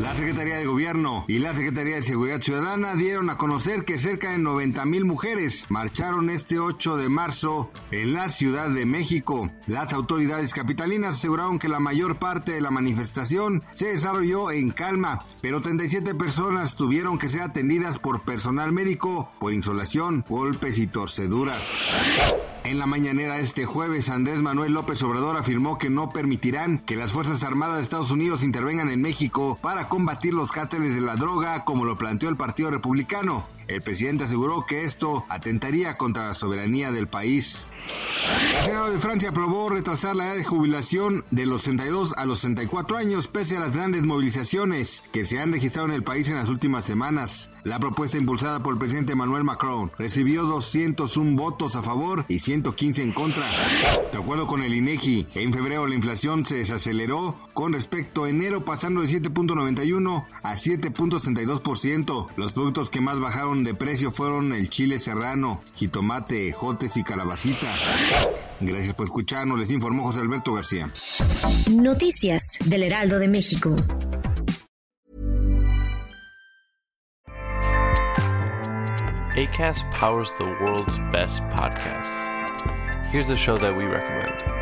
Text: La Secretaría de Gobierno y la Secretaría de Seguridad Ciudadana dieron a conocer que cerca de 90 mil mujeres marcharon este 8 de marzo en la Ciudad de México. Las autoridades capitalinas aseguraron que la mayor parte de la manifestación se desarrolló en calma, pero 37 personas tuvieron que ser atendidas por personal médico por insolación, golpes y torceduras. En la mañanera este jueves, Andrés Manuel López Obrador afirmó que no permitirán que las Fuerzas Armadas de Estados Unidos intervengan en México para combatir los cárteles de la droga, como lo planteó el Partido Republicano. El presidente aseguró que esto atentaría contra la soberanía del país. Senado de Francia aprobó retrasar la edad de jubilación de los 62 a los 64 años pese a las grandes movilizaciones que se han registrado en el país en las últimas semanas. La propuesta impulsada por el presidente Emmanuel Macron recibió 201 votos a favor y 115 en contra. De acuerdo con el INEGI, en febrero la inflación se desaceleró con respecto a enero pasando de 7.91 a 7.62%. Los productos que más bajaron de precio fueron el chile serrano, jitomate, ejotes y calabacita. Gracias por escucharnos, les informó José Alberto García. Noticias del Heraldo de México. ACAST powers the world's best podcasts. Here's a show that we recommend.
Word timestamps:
La 0.00 0.14
Secretaría 0.16 0.56
de 0.56 0.64
Gobierno 0.64 1.24
y 1.28 1.38
la 1.38 1.54
Secretaría 1.54 1.96
de 1.96 2.02
Seguridad 2.02 2.40
Ciudadana 2.40 2.94
dieron 2.94 3.28
a 3.28 3.36
conocer 3.36 3.84
que 3.84 3.98
cerca 3.98 4.30
de 4.30 4.38
90 4.38 4.84
mil 4.86 5.04
mujeres 5.04 5.66
marcharon 5.68 6.30
este 6.30 6.58
8 6.58 6.96
de 6.96 7.08
marzo 7.08 7.70
en 7.90 8.14
la 8.14 8.30
Ciudad 8.30 8.70
de 8.70 8.86
México. 8.86 9.50
Las 9.66 9.92
autoridades 9.92 10.54
capitalinas 10.54 11.16
aseguraron 11.16 11.58
que 11.58 11.68
la 11.68 11.78
mayor 11.78 12.18
parte 12.18 12.52
de 12.52 12.62
la 12.62 12.70
manifestación 12.70 13.62
se 13.74 13.88
desarrolló 13.88 14.50
en 14.50 14.70
calma, 14.70 15.24
pero 15.42 15.60
37 15.60 16.14
personas 16.14 16.74
tuvieron 16.74 17.18
que 17.18 17.28
ser 17.28 17.42
atendidas 17.42 17.98
por 17.98 18.22
personal 18.22 18.72
médico 18.72 19.30
por 19.38 19.52
insolación, 19.52 20.24
golpes 20.28 20.78
y 20.78 20.86
torceduras. 20.86 21.82
En 22.64 22.78
la 22.78 22.86
mañanera 22.86 23.38
este 23.38 23.66
jueves, 23.66 24.08
Andrés 24.08 24.40
Manuel 24.40 24.72
López 24.72 25.02
Obrador 25.02 25.36
afirmó 25.36 25.78
que 25.78 25.90
no 25.90 26.10
permitirán 26.10 26.78
que 26.78 26.94
las 26.94 27.10
Fuerzas 27.10 27.42
Armadas 27.42 27.76
de 27.76 27.82
Estados 27.82 28.12
Unidos 28.12 28.44
intervengan 28.44 28.88
en 28.88 29.02
México 29.02 29.58
para 29.60 29.88
combatir 29.88 30.32
los 30.32 30.52
cárteles 30.52 30.94
de 30.94 31.00
la 31.00 31.16
droga, 31.16 31.64
como 31.64 31.84
lo 31.84 31.98
planteó 31.98 32.28
el 32.28 32.36
Partido 32.36 32.70
Republicano. 32.70 33.46
El 33.66 33.82
presidente 33.82 34.24
aseguró 34.24 34.64
que 34.64 34.84
esto 34.84 35.24
atentaría 35.28 35.96
contra 35.96 36.28
la 36.28 36.34
soberanía 36.34 36.92
del 36.92 37.08
país. 37.08 37.68
Senado 38.62 38.92
de 38.92 39.00
Francia 39.00 39.30
aprobó 39.30 39.68
retrasar 39.70 40.14
la 40.14 40.26
edad 40.26 40.36
de 40.36 40.44
jubilación 40.44 41.24
de 41.32 41.46
los 41.46 41.62
62 41.62 42.14
a 42.16 42.24
los 42.26 42.38
64 42.38 42.96
años 42.96 43.26
pese 43.26 43.56
a 43.56 43.60
las 43.60 43.74
grandes 43.74 44.04
movilizaciones 44.04 45.02
que 45.10 45.24
se 45.24 45.40
han 45.40 45.52
registrado 45.52 45.88
en 45.88 45.94
el 45.94 46.04
país 46.04 46.30
en 46.30 46.36
las 46.36 46.48
últimas 46.48 46.84
semanas. 46.84 47.50
La 47.64 47.80
propuesta 47.80 48.18
impulsada 48.18 48.60
por 48.60 48.74
el 48.74 48.78
presidente 48.78 49.14
Emmanuel 49.14 49.42
Macron 49.42 49.90
recibió 49.98 50.44
201 50.44 51.36
votos 51.36 51.74
a 51.74 51.82
favor 51.82 52.24
y 52.28 52.38
115 52.38 53.02
en 53.02 53.12
contra. 53.12 53.50
De 54.12 54.18
acuerdo 54.18 54.46
con 54.46 54.62
el 54.62 54.74
INEGI, 54.74 55.26
en 55.34 55.52
febrero 55.52 55.88
la 55.88 55.96
inflación 55.96 56.46
se 56.46 56.58
desaceleró 56.58 57.36
con 57.54 57.72
respecto 57.72 58.24
a 58.24 58.30
enero 58.30 58.64
pasando 58.64 59.00
de 59.00 59.08
7.91 59.08 60.24
a 60.44 60.52
7.62%. 60.52 62.28
Los 62.36 62.52
productos 62.52 62.90
que 62.90 63.00
más 63.00 63.18
bajaron 63.18 63.64
de 63.64 63.74
precio 63.74 64.12
fueron 64.12 64.52
el 64.52 64.70
chile 64.70 65.00
serrano, 65.00 65.58
jitomate, 65.74 66.48
ejotes 66.48 66.96
y 66.96 67.02
calabacita. 67.02 67.74
Gracias 68.64 68.94
por 68.94 69.06
escucharnos, 69.06 69.58
les 69.58 69.70
informó 69.72 70.04
José 70.04 70.20
Alberto 70.20 70.52
García. 70.54 70.90
Noticias 71.70 72.58
del 72.64 72.84
Heraldo 72.84 73.18
de 73.18 73.28
México. 73.28 73.74
ACAST 79.34 79.90
powers 79.92 80.30
the 80.38 80.44
world's 80.60 80.98
best 81.10 81.42
podcasts. 81.50 82.22
Here's 83.10 83.30
a 83.30 83.36
show 83.36 83.58
that 83.58 83.74
we 83.74 83.84
recommend. 83.84 84.61